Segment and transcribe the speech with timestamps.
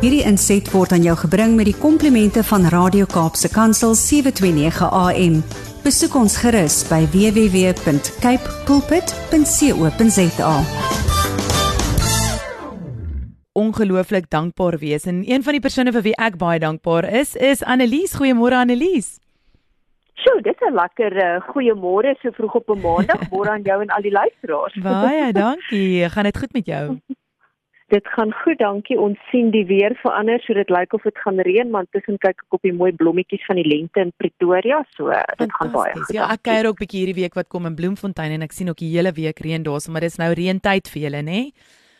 [0.00, 5.34] Hierdie inset word aan jou gebring met die komplimente van Radio Kaapse Kansel 729 AM.
[5.84, 10.54] Besoek ons gerus by www.cape pulpit.co.za.
[13.52, 17.60] Ongelooflik dankbaar wees en een van die persone vir wie ek baie dankbaar is, is
[17.60, 18.16] Annelies.
[18.16, 19.18] Goeiemôre Annelies.
[20.16, 23.28] Sjoe, dit is 'n lekker uh, goeiemôre so vroeg op 'n maandag.
[23.32, 24.80] Môre aan jou en al die luisteraars.
[24.80, 26.08] Baie dankie.
[26.08, 27.00] Gaan dit goed met jou?
[27.90, 28.94] Dit gaan goed, dankie.
[29.00, 32.44] Ons sien die weer verander, so dit lyk of dit gaan reën, maar tussen kyk
[32.44, 36.14] ek op die mooi blommetjies van die lente in Pretoria, so dit gaan baie goed.
[36.14, 38.70] Ja, ek kuier ook 'n bietjie hierdie week wat kom in Bloemfontein en ek sien
[38.70, 41.50] ook die hele week reën daar, maar dis nou reëntyd vir julle, nê?
[41.50, 41.52] Nee?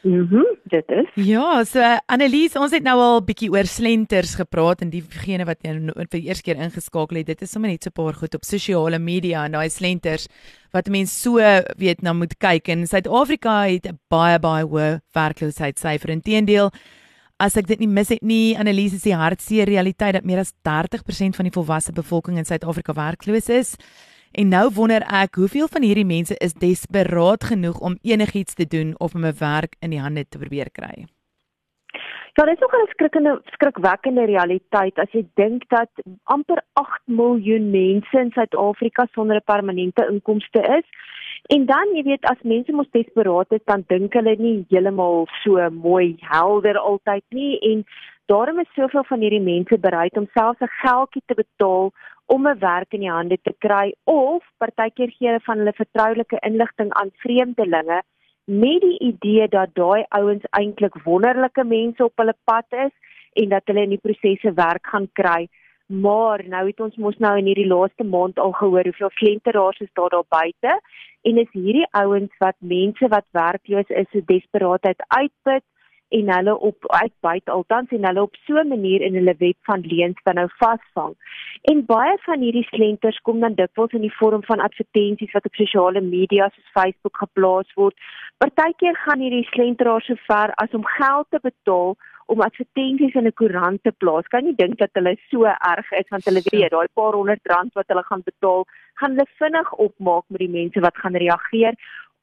[0.02, 1.08] Mhm, mm dit is.
[1.26, 5.90] Ja, so Annelies, ons het nou al bietjie oor slenters gepraat en diegene wat nou
[5.96, 8.44] vir die eerste keer ingeskakel het, dit is sommer net so 'n paar goed op
[8.44, 10.28] sosiale media en daai slenters
[10.72, 11.38] wat mense so
[11.78, 16.10] weet nou moet kyk en Suid-Afrika het 'n baie baie hoë werkloosheidsyfer.
[16.10, 16.70] Inteendeel,
[17.38, 20.52] as ek dit nie mis het nie, Annelies is die hartseer realiteit dat meer as
[20.62, 23.76] 30% van die volwasse bevolking in Suid-Afrika werkloos is.
[24.32, 28.94] En nou wonder ek, hoeveel van hierdie mense is desperaat genoeg om enigiets te doen
[28.98, 31.06] of om 'n werk in die hande te probeer kry?
[32.34, 35.90] Ja, dit is ook 'n skrikkende skrikwekkende realiteit as jy dink dat
[36.24, 40.86] amper 8 miljoen mense in Suid-Afrika sonder 'n permanente inkomste is.
[41.46, 45.70] En dan, jy weet, as mense mos desperaat is, dan dink hulle nie heeltemal so
[45.70, 47.84] mooi helder altyd nie en
[48.32, 51.90] daarom is soveel van hierdie mense bereid om selfs 'n geldjie te betaal
[52.34, 56.38] om 'n werk in die hande te kry of partykeer gee hulle van hulle vertroulike
[56.48, 58.00] inligting aan vreemdelinge
[58.44, 62.94] met die idee dat daai ouens eintlik wonderlike mense op hulle pad is
[63.42, 65.48] en dat hulle in die prosesse werk gaan kry.
[65.86, 69.92] Maar nou het ons mos nou in hierdie laaste maand al gehoor hoeveel flenteraars is
[69.92, 70.80] daar daar buite
[71.22, 75.64] en is hierdie ouens wat mense wat werkloos is so desperaatheid uitput
[76.10, 79.80] en hulle op uitbuit althans en hulle op so 'n manier in hulle web van
[79.80, 81.14] leuns dan nou vasvang.
[81.62, 85.54] En baie van hierdie slenters kom dan dikwels in die vorm van advertensies wat op
[85.54, 87.96] sosiale media soos Facebook geplaas word.
[88.38, 91.96] Partykeer gaan hierdie slenteraars so ver as om geld te betaal
[92.26, 94.26] om advertensies in 'n koerant te plaas.
[94.26, 97.72] Kan jy dink dat hulle so erg is want hulle weet daai paar honderd rand
[97.74, 98.64] wat hulle gaan betaal,
[98.94, 101.74] gaan hulle vinnig opmaak met die mense wat gaan reageer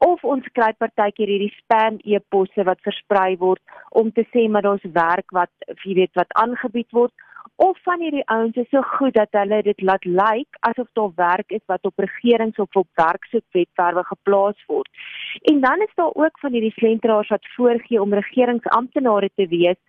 [0.06, 4.86] of ons kry partykeer hierdie spam e-posse wat versprei word om te sê maar daar's
[4.98, 7.14] werk wat jy weet wat aangebied word
[7.58, 11.14] of van hierdie ouens is so goed dat hulle dit laat lyk like, asof daar
[11.16, 14.90] werk is wat op regerings of op werksoekwebwerwe geplaas word.
[15.52, 19.80] En dan is daar ook van hierdie slenteraars wat voorgee om regeringsamptenare te wees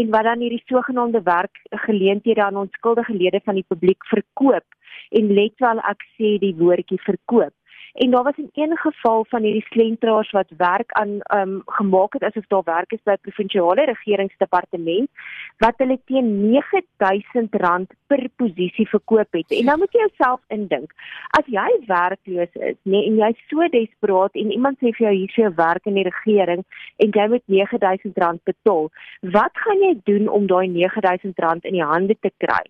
[0.00, 4.64] en wat dan hierdie sogenaamde werkgeleenthede aan onskuldige lede van die publiek verkoop.
[5.10, 7.57] En let wel ek sê die woordjie verkoop
[7.98, 12.12] en daar was in een geval van hierdie slenteraars wat werk aan ehm um, gemaak
[12.12, 15.08] het asof daar werk is by provinsiale regeringsdepartement
[15.58, 16.28] wat hulle teen
[16.62, 19.50] R9000 per posisie verkoop het.
[19.58, 20.92] En nou moet jy jouself indink.
[21.38, 25.28] As jy werkloos is, nee, en jy's so desperaat en iemand sê vir jou hier
[25.28, 26.64] is jou werk in die regering
[26.96, 28.90] en jy moet R9000 betaal,
[29.36, 32.64] wat gaan jy doen om daai R9000 in die hande te kry?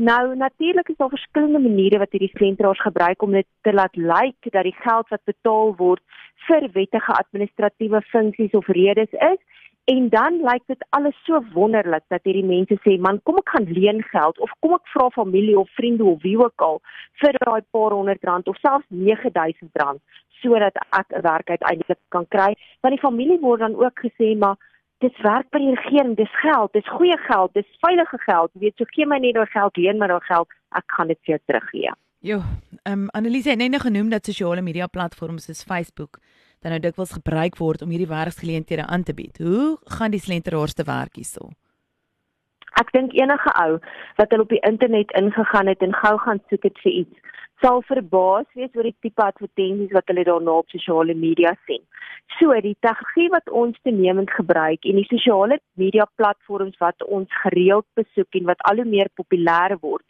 [0.00, 4.14] Nou natuurlik is daar verskillende maniere wat hierdie sentraars gebruik om dit te laat lyk
[4.14, 6.02] like, dat die geld wat betaal word
[6.46, 9.40] vir wettige administratiewe funksies of redes is.
[9.84, 13.66] En dan lyk dit alles so wonderlik dat hierdie mense sê man kom ek gaan
[13.80, 16.78] leen geld of kom ek vra familie of vriende of wie ook al
[17.24, 22.28] vir daai paar honderd rand of selfs 9000 rand sodat ek 'n werk uiteindelik kan
[22.28, 22.54] kry.
[22.86, 24.62] Want die familie word dan ook gesê maar
[25.04, 28.52] dis werk by die regering, dis geld, dis goeie geld, dis veilige geld.
[28.54, 31.20] Jy weet, so gee my net daai geld, leen my daai geld, ek gaan dit
[31.22, 31.94] vir jou teruggee.
[32.26, 32.40] Jo,
[32.82, 36.18] ehm um, Annelise het net nou genoem dat sosiale media platforms soos Facebook
[36.62, 39.38] dan nou dikwels gebruik word om hierdie werksgeleenthede aan te bied.
[39.38, 41.52] Hoe gaan die slenteraars te werk hierso?
[42.82, 43.78] Ek dink enige ou
[44.18, 47.82] wat hulle op die internet ingegaan het en gou gaan soek het vir iets, sal
[47.88, 51.82] verbaas wees oor die tipe advertensies wat hulle daarna op sosiale media sien.
[52.38, 57.86] So, die tegnologie wat ons toenemend gebruik en die sosiale media platforms wat ons gereeld
[57.98, 60.04] besoek en wat al hoe meer populêr word,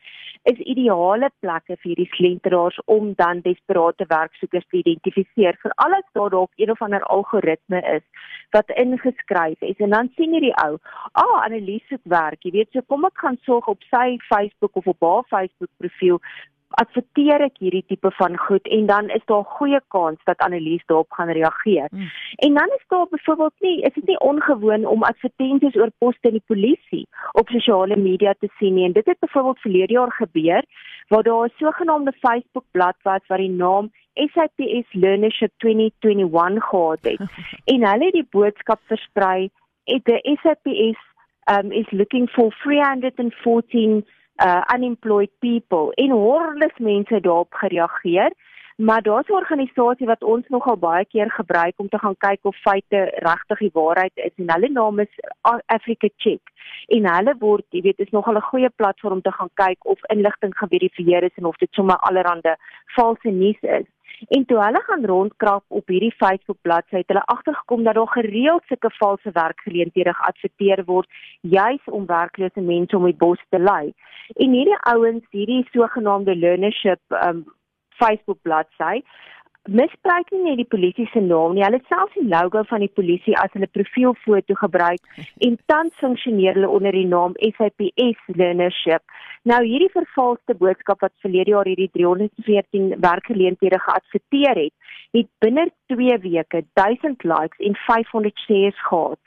[0.51, 5.59] is ideale plekke vir hierdie slenteraars om dan desperate werksoekers te identifiseer.
[5.63, 8.05] Veral as daar dalk een of ander algoritme is
[8.57, 10.79] wat ingeskryf is en dan sien jy die ou,
[11.13, 14.87] "Ah, Annelies se werk, jy weet, so kom ek gaan sorg op sy Facebook of
[14.87, 16.21] op haar Facebook profiel
[16.77, 20.85] adverteer ek hierdie tipe van goed en dan is daar 'n goeie kans dat Annelies
[20.87, 21.89] daarop gaan reageer.
[21.91, 22.09] Mm.
[22.37, 26.39] En dan is daar byvoorbeeld nie, is dit nie ongewoon om advertensies oor poste in
[26.39, 28.85] die polisie op sosiale media te sien nie.
[28.85, 30.65] En dit het byvoorbeeld verlede jaar gebeur
[31.09, 37.21] waar daar 'n sogenaamde Facebook bladsy was wat die naam SAPS Learnership 2021 gehad het.
[37.73, 39.51] en hulle het die boodskap versprei
[39.85, 40.99] 'n SAPS
[41.49, 44.05] um is looking for 314
[44.47, 48.33] uh unemployed people en hordes mense daarop gereageer.
[48.77, 52.57] Maar daar's 'n organisasie wat ons nogal baie keer gebruik om te gaan kyk of
[52.57, 55.13] feite regtig die waarheid is en hulle naam is
[55.67, 56.41] Africa Check.
[56.87, 60.05] En hulle word, jy weet, is nogal 'n goeie platform om te gaan kyk of
[60.05, 63.87] inligting geverifieer is en of dit sommer allerhande valse nuus is.
[64.27, 68.65] En toe hulle gaan rondkrap op hierdie Facebook bladsy, het hulle agtergekom dat daar gereeld
[68.67, 71.09] sulke valse werkgeleenthede geadverteer word
[71.41, 73.93] juis om werklose mense om die bos te lei.
[74.35, 77.47] En hierdie ouens, hierdie sogenaamde learnership um
[77.99, 79.03] Facebook bladsy
[79.69, 81.65] misbruik nie net die polisie se naam nie.
[81.67, 86.71] Hulle selfs die logo van die polisie as hulle profielfoto gebruik en tans funksioneer hulle
[86.79, 89.05] onder die naam SAPS Learnership.
[89.49, 94.75] Nou hierdie vervalste boodskap wat verlede jaar hierdie 314 werkgeleenthede geadverteer het,
[95.17, 99.19] het binne 2 weke 1000 likes en 500 shares gehad.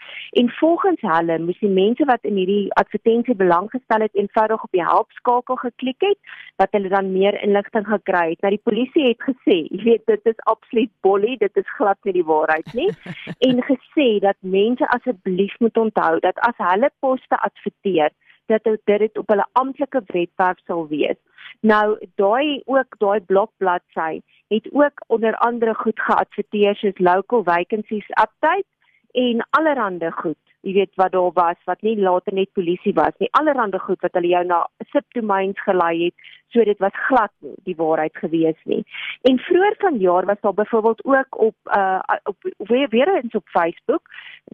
[0.42, 4.78] En volgens hulle moes die mense wat in hierdie advertensie belang gestel het eenvoudig op
[4.78, 6.20] die help skakel geklik het
[6.62, 8.42] wat hulle dan meer inligting gekry het.
[8.46, 12.16] Nou die polisie het gesê, jy weet dit is absoluut bolly, dit is glad nie
[12.20, 12.90] die waarheid nie.
[13.48, 18.12] en gesê dat mense asseblief moet onthou dat as hulle poste adverteer,
[18.52, 21.20] dat dit op hulle amptelike webwerf sal wees.
[21.62, 28.68] Nou daai ook daai blokbladsy het ook onder andere goed geadverteer soos local vacancies update
[29.12, 33.32] en allerlei goed jy weet wat daar was wat nie later net polisie was nie
[33.40, 34.62] allerhande goed wat hulle jou na
[34.94, 38.84] subdomains gelei het so dit was glad nie die waarheid gewees nie
[39.30, 44.02] en vroeër vanjaar was daar byvoorbeeld ook op uh op weer weer eens op Facebook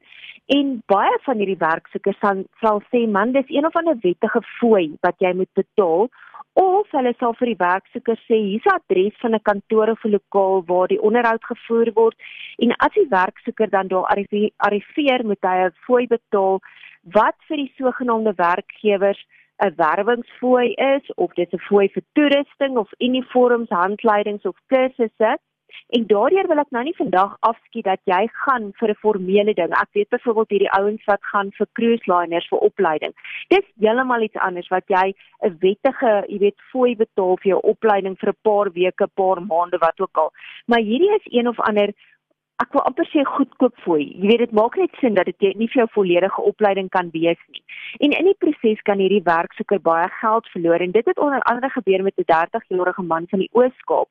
[0.47, 2.19] En baie van hierdie werksoekers
[2.61, 6.09] sal sê man, dis een of ander wettige fooi wat jy moet betaal
[6.53, 10.11] of hulle sal vir die werksoeker sê hier's 'n adres van 'n kantoor of 'n
[10.17, 12.15] lokaal waar die onderhoud gevoer word.
[12.57, 14.05] En as die werksoeker dan daar
[14.57, 16.59] arriveer moet hy 'n fooi betaal
[17.03, 19.21] wat vir die sogenaamde werkgewers
[19.59, 25.37] 'n werwingsfooi is of dit 'n fooi vir toerusting of uniforms, handleidings of kursusse
[25.89, 29.71] En daardeur wil ek nou nie vandag afskiet dat jy gaan vir 'n formele ding.
[29.71, 33.13] Ek weet byvoorbeeld hierdie ouens wat gaan vir cruise liners vir opleiding.
[33.47, 35.13] Dis heeltemal iets anders wat jy
[35.43, 39.77] 'n wettige, jy weet, fooi betaal vir jou opleiding vir 'n paar weke, paar maande,
[39.77, 40.31] wat ook al.
[40.67, 41.93] Maar hierdie is een of ander
[42.59, 44.03] ek wil amper sê goedkoop fooi.
[44.19, 47.39] Jy weet dit maak net sin dat dit nie vir jou volledige opleiding kan wees
[47.53, 47.61] nie.
[48.03, 51.69] En in die proses kan hierdie werksoeker baie geld verloor en dit het onder andere
[51.75, 54.09] gebeur met 'n 30-jarige man van die Oos-Kaap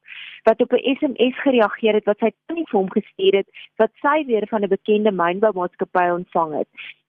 [0.49, 4.25] wat op 'n SMS gereageer het wat sy tannie vir hom gestuur het wat sy
[4.27, 6.69] weer van 'n bekende mynboumaatskappy ontvang het.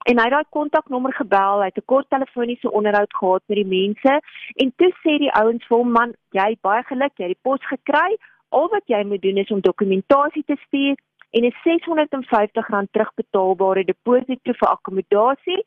[0.09, 3.71] En hy het daai kontaknommer gebel, hy het 'n kort telefoniese onderhoud gehad met die
[3.79, 4.21] mense
[4.55, 7.63] en toe sê die ouens vir hom man, jy baie geluk, jy het die pos
[7.65, 8.17] gekry.
[8.49, 10.95] Al wat jy moet doen is om dokumentasie te stuur
[11.31, 15.61] en 'n R650 terugbetaalbare deposito vir akkommodasie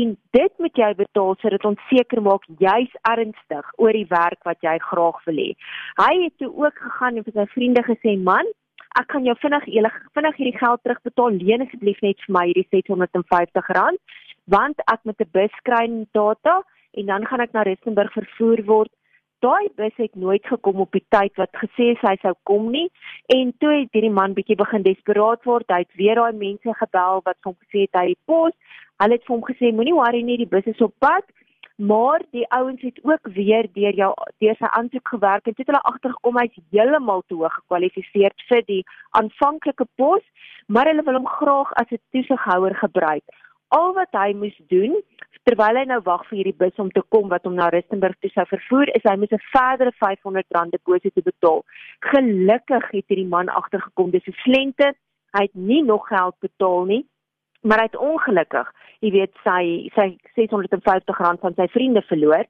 [0.00, 4.58] en dit moet jy betaal sodat ons seker maak jy's ernstig oor die werk wat
[4.60, 5.50] jy graag wil hê.
[6.00, 8.46] Hy het toe ook gegaan en vir sy vriende gesê, "Man,
[9.00, 9.64] ek kan jou vinnig
[10.14, 11.38] vinnig hierdie geld terugbetaal.
[11.40, 13.98] Leen asseblief net vir my hierdie R650
[14.46, 16.62] want ek moet 'n bus kry in data
[16.98, 18.92] en dan gaan ek na Rustenburg vervoer word
[19.44, 22.88] daai bus het nooit gekom op die tyd wat gesê is hy sou kom nie.
[23.34, 25.68] En toe het hierdie man bietjie begin desperaat word.
[25.68, 28.54] Hy het weer daai mense gebel wat hom gesê het hy die pos.
[29.02, 31.26] Hulle het vir hom gesê moenie worry nie die bus is op pad.
[31.82, 34.10] Maar die ouens het ook weer deur jou
[34.44, 38.82] deur sy aansoek gewerk en dit hulle agtergekom hy's heeltemal te hoog gekwalifiseer vir die
[39.18, 40.22] aanvanklike pos
[40.66, 43.24] maar hulle wil hom graag as 'n toesighouer gebruik.
[43.68, 44.94] Al wat hy moes doen
[45.48, 48.30] terwyl hy nou wag vir hierdie bus om te kom wat hom na Rustenburg toe
[48.30, 51.64] sou vervoer, is hy moet 'n verdere R500 deposito betaal.
[52.12, 54.94] Gelukkig het hierdie man agtergekom dis 'n slente.
[55.34, 57.04] Hy het nie nog geld betaal nie.
[57.62, 58.68] Maar hy het ongelukkig,
[59.00, 62.44] jy weet, sy sy R650 van sy vriende verloor.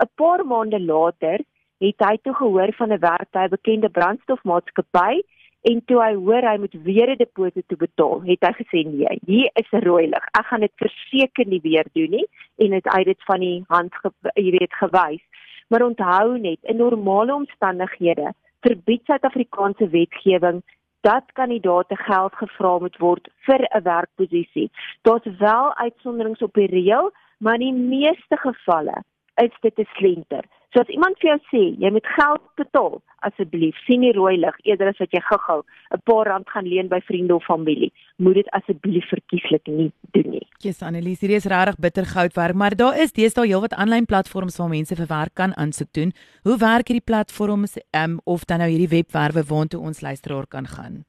[0.00, 1.40] 'n Paar maande later
[1.80, 5.22] het hy toe gehoor van 'n werk by 'n bekende brandstofmaatskappy
[5.62, 9.50] en toe hy hoor hy moet weer 'n deposito betaal, het hy gesê nee, hier
[9.54, 10.24] is 'n rooi lig.
[10.38, 12.26] Ek gaan dit verseker nie weer doen nie
[12.58, 13.92] en het uit dit van die hand
[14.34, 15.22] jy weet gewys.
[15.68, 20.62] Maar onthou net, in normale omstandighede verbied Suid-Afrikaanse wetgewing
[21.00, 24.70] dat kandidaate geld gevra moet word vir 'n werkposisie.
[25.02, 29.02] Daar's wel uitsonderings op die reël, maar in die meeste gevalle
[29.34, 30.44] is dit 'n slenter.
[30.74, 34.56] So as iemand vir jou sê jy moet geld betaal, asseblief sien die rooi lig
[34.68, 35.62] eerder as wat jy gou-gou
[35.96, 37.90] 'n paar rand gaan leen by vriende of familie.
[38.18, 40.46] Moet dit asseblief verkieslik nie doen nie.
[40.60, 44.58] Jesus Annelies, hier is regtig bitter goud werk, maar daar is deesdae heelwat aanlyn platforms
[44.58, 46.12] waar mense vir werk kan aansoek doen.
[46.42, 51.07] Hoe werk hierdie platforms um, of dan nou hierdie webwerwe waartoe ons luisteraar kan gaan?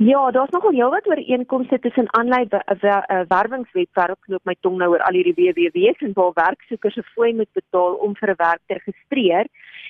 [0.00, 2.48] Ja, daar's nogal heelwat ooreenkomste tussen aanlyn
[3.28, 7.50] werwingswebwerf knoop my tong nou oor al hierdie WWW's en waar werksoekers 'n fooi moet
[7.52, 9.46] betaal om vir 'n werk te registreer.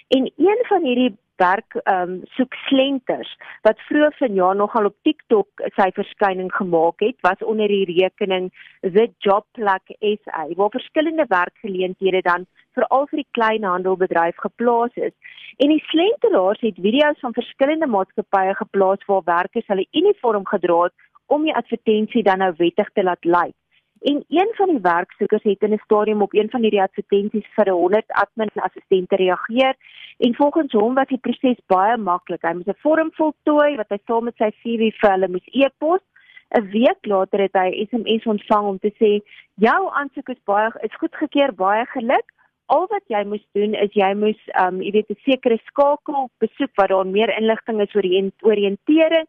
[0.09, 3.31] En een van hierdie werk ehm um, soek slenters
[3.67, 9.09] wat vroeër vanjaar nogal op TikTok sy verskyning gemaak het, was onder die rekening The
[9.25, 12.47] Job Plug SA, waar verskillende werkgeleenthede dan
[12.79, 15.15] veral vir die kleinhandelbedryf geplaas is.
[15.59, 20.95] En die slenteraars het video's van verskillende maatskappye geplaas waar werkers hulle uniform gedra het
[21.27, 23.58] om die advertensie dan nou wettig te laat lyk.
[24.01, 27.71] En een van die werksoekers het in 'n stadium op een van hierdie advertensies vir
[27.71, 29.75] 100 admin assistente reageer
[30.19, 32.43] en volgens hom was die proses baie maklik.
[32.43, 36.01] Hy moes 'n vorm voltooi wat hy saam met sy CV vir hulle moes e-pos.
[36.51, 39.21] 'n Week later het hy SMS ontvang om te sê:
[39.55, 42.29] "Jou aansoek is baie is goedgekeur, baie geluk
[42.69, 46.73] al wat jy moes doen is jy moes um jy weet 'n sekere skakel besoek
[46.77, 49.29] waar daar meer inligting is oor die oriëntering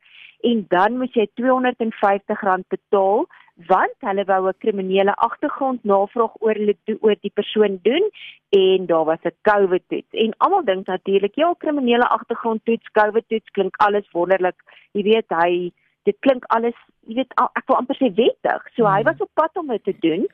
[0.49, 3.25] en dan moet jy R250 betaal
[3.67, 8.05] want hulle wou 'n kriminele agtergrond navraag oor hulle oor die persoon doen
[8.49, 10.11] en daar was 'n COVID toets.
[10.11, 14.55] En almal dink natuurlik ja kriminele agtergrond toets COVID toets klink alles wonderlik.
[14.91, 15.71] Jy weet hy
[16.03, 16.75] dit klink alles
[17.09, 18.67] jy weet ek wil amper sê wettig.
[18.75, 19.09] So hy hmm.
[19.09, 20.25] was op pad om dit te doen,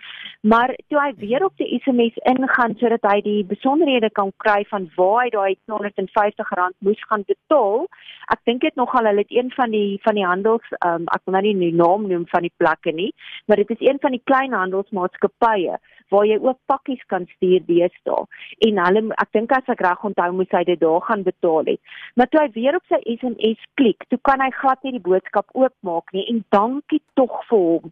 [0.44, 4.90] maar toe hy weer op die SMS ingaan sodat hy die besonderhede kan kry van
[4.98, 7.88] waar hy daai R250 moes gaan betaal.
[8.34, 11.38] Ek dink dit nogal hulle het een van die van die handels um, ek wil
[11.38, 13.12] nou nie die naam noem van die plekke nie,
[13.48, 15.80] maar dit is een van die klein handelsmaatskappye
[16.14, 18.26] waar jy ook pakkies kan stuur deesdae.
[18.68, 21.82] En hulle ek dink as ek reg onthou moes hy dit daar gaan betaal het.
[22.16, 25.50] Maar toe hy weer op sy SMS klik, toe kan hy glad nie die boodskap
[25.58, 27.92] oopmaak nie en dan dankie tog vir hom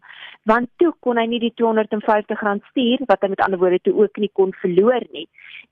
[0.50, 4.20] want toe kon hy nie die R250 stuur wat hy met ander woorde toe ook
[4.20, 5.26] nie kon verloor nie.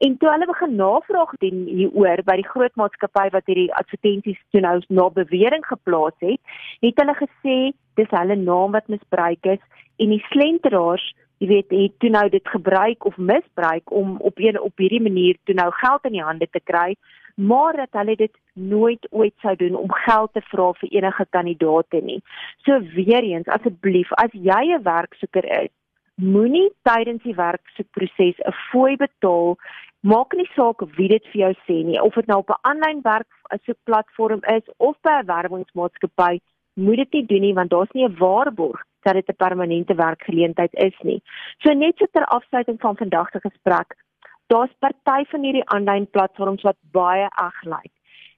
[0.05, 4.63] En toe hulle begin navraag doen hieroor by die groot maatskappy wat hierdie advertensies toe
[4.65, 6.41] nou na bewering geplaas het
[6.87, 7.57] het hulle gesê
[8.01, 9.61] dis hulle naam wat misbruik is
[10.01, 11.05] en die slenteraars
[11.43, 15.37] jy weet het toe nou dit gebruik of misbruik om op 'n op hierdie manier
[15.45, 16.97] toe nou geld in die hande te kry
[17.37, 22.01] maar dat hulle dit nooit ooit sou doen om geld te vra vir enige kandidaate
[22.01, 22.23] nie.
[22.65, 25.71] So weer eens asseblief as jy 'n werksoeker is,
[26.17, 29.57] moenie tydens die werksoekproses 'n fooi betaal
[30.03, 33.03] Maak nie saak wie dit vir jou sê nie, of dit nou op 'n aanlyn
[33.03, 33.29] werk
[33.65, 36.41] soek platform is of by 'n werwingsmaatskappy,
[36.75, 40.75] moet dit nie doen nie want daar's nie 'n waarborg dat dit 'n permanente werkgeleentheid
[40.75, 41.23] is nie.
[41.59, 43.95] So net so ter afsluiting van vandag se gesprek,
[44.47, 47.93] daar's party van hierdie aanlyn platforms wat baie ag lyk.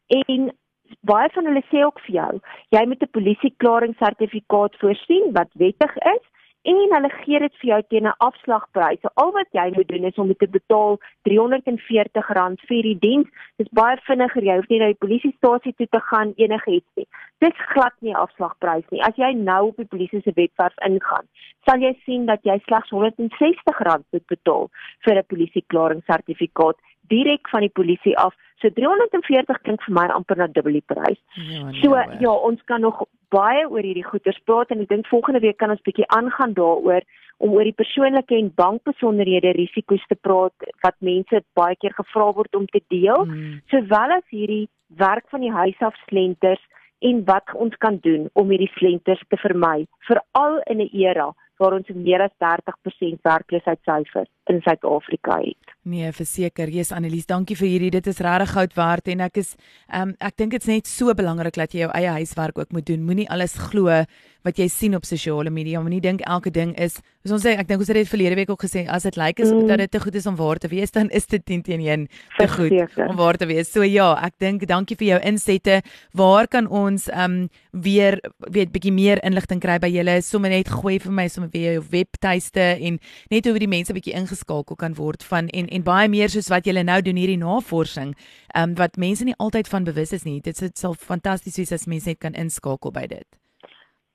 [0.07, 0.53] En
[1.01, 2.33] baie van hulle sê ook vir jou,
[2.77, 6.25] jy moet 'n polisieklaringssertifikaat voorsien wat wettig is
[6.71, 9.01] en hulle gee dit vir jou teen 'n afslagprys.
[9.01, 13.29] So al wat jy moet doen is om te betaal R340 vir die diens.
[13.57, 14.43] Dit is baie vinniger.
[14.43, 17.07] Jy hoef nie na die polisiestasie toe te gaan enigiets nie.
[17.39, 19.03] Dit glad nie afslagprys nie.
[19.03, 21.27] As jy nou op die polisie se webwerf ingaan,
[21.67, 24.71] sal jy sien dat jy slegs R160 moet betaal
[25.05, 26.77] vir 'n polisieklaringssertifikaat
[27.09, 28.35] direk van die polisie af.
[28.63, 31.21] So 340 klink vir my amper na dubbel die prys.
[31.35, 35.11] Ja, nee, so ja, ons kan nog baie oor hierdie goeders praat en ek dink
[35.11, 37.07] volgende week kan ons bietjie aangaan daaroor
[37.43, 42.55] om oor die persoonlike en bankbesonderhede risiko's te praat wat mense baie keer gevra word
[42.59, 43.61] om te deel, hmm.
[43.73, 44.69] sowel as hierdie
[45.01, 46.63] werk van die huis af slenters
[47.05, 51.77] en wat ons kan doen om hierdie slenters te vermy, veral in 'n era waar
[51.77, 55.75] ons meer as 30% werkloosheidsyfer in Suid-Afrika het.
[55.85, 56.69] Nee, verseker.
[56.69, 57.93] Jesus Annelies, dankie vir hierdie.
[57.99, 59.55] Dit is regtig goud werd en ek is
[59.89, 62.87] ehm um, ek dink dit's net so belangrik dat jy jou eie huiswerk ook moet
[62.89, 63.05] doen.
[63.05, 64.05] Moenie alles glo
[64.45, 65.81] wat jy sien op sosiale media.
[65.81, 68.51] Moenie dink elke ding is soos ons sê, ek dink ons het dit verlede week
[68.53, 69.69] ook gesê, as dit lyk like, mm.
[69.71, 72.03] dat dit te goed is om waar te wees, dan is dit 10 teen 1
[72.37, 73.07] te goed Verzeker.
[73.09, 73.71] om waar te wees.
[73.73, 75.79] So ja, ek dink dankie vir jou insette.
[76.13, 77.49] Waar kan ons ehm um,
[77.85, 78.21] weer
[78.53, 80.19] weet bietjie meer inligting kry by julle?
[80.23, 82.99] Sommige net gooi vir my sommer weer jou webtuiste en
[83.33, 86.69] net hoe die mense bietjie ingeskakel kan word van en en baie meer soos wat
[86.69, 88.13] julle nou doen hierdie navorsing,
[88.53, 90.43] ehm um, wat mense nie altyd van bewus is nie.
[90.45, 93.44] Dit sal fantasties wees as mense net kan inskakel by dit.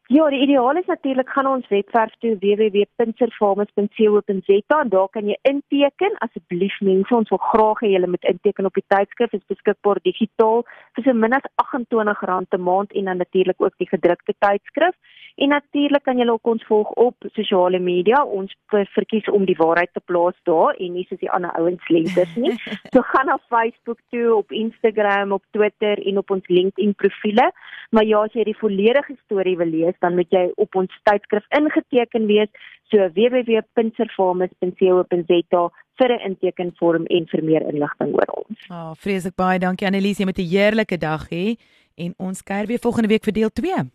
[0.09, 6.17] Ja, die ideaal is natuurlik gaan ons webwerf toe www.pinserfarmers.co.za en daar kan jy inteken.
[6.25, 9.29] Asseblief mense, ons wil graag hê julle moet inteken op die tydskrif.
[9.35, 10.65] Dit is beskikbaar digitaal
[10.97, 14.95] vir so min as R28 'n maand en dan natuurlik ook die gedrukte tydskrif.
[15.39, 18.23] En natuurlik kan julle ook ons volg op sosiale media.
[18.23, 22.35] Ons verkies om die waarheid te plaas daar en nie soos die ander ouens lenters
[22.35, 22.55] nie.
[22.93, 27.51] so gaan na Facebook toe, op Instagram, op Twitter en op ons LinkedIn profile.
[27.89, 31.46] Maar ja, as jy die volledige storie wil lees, dan moet jy op ons tydskrif
[31.58, 32.50] ingeteken wees,
[32.89, 35.63] so www.pinserfarmers.co.za
[36.00, 38.60] vir 'n intekenvorm en vir meer inligting oor ons.
[38.70, 41.56] Ah, oh, vreeslik baie dankie Annelies, jy moet 'n heerlike dag hê
[41.96, 43.89] en ons kuier weer volgende week vir deel 2.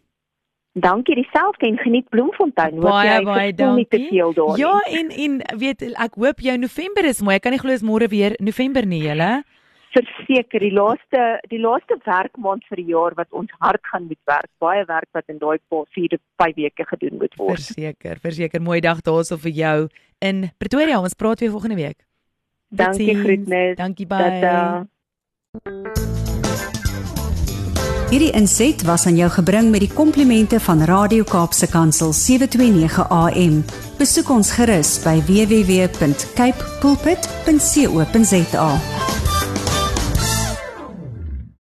[0.75, 2.81] Dankie dieselfde en geniet Bloemfontein.
[2.81, 4.13] Baie baie dankie.
[4.59, 7.37] Ja, en en weet ek hoop jou November is mooi.
[7.37, 9.45] Ek kan nie glo is môre weer November nie, julle
[9.95, 14.51] verseker die laaste die laaste werkmaand vir die jaar wat ons hard gaan moet werk.
[14.63, 17.61] Baie werk wat in daai 4 5 weke gedoen moet word.
[17.61, 19.77] Verseker, verseker mooi dag daarso vir jou
[20.21, 21.01] in Pretoria.
[21.01, 22.05] Ons praat weer volgende week.
[22.75, 23.77] Dankie groetnis.
[23.79, 24.87] Dankie baie.
[28.15, 33.65] Hierdie inset was aan jou gebring met die komplimente van Radio Kaapse Kansel 729 AM.
[33.99, 38.71] Besoek ons gerus by www.cape pulpit.co.za.